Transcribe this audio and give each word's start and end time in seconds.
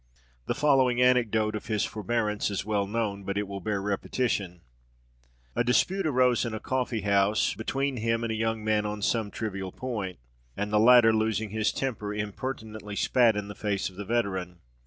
The 0.47 0.55
following 0.55 0.99
anecdote 0.99 1.55
of 1.55 1.67
his 1.67 1.85
forbearance 1.85 2.49
is 2.49 2.65
well 2.65 2.87
known, 2.87 3.23
but 3.23 3.37
it 3.37 3.47
will 3.47 3.59
bear 3.59 3.79
repetition: 3.79 4.61
A 5.55 5.63
dispute 5.63 6.07
arose 6.07 6.43
in 6.43 6.55
a 6.55 6.59
coffee 6.59 7.01
house 7.01 7.53
between 7.53 7.97
him 7.97 8.23
and 8.23 8.31
a 8.31 8.35
young 8.35 8.63
man 8.63 8.87
on 8.87 9.03
some 9.03 9.29
trivial 9.29 9.71
point, 9.71 10.17
and 10.57 10.73
the 10.73 10.79
latter, 10.79 11.13
losing 11.13 11.51
his 11.51 11.71
temper, 11.71 12.15
impertinently 12.15 12.95
spat 12.95 13.35
in 13.37 13.47
the 13.47 13.53
face 13.53 13.91
of 13.91 13.95
the 13.95 14.03
veteran. 14.05 14.57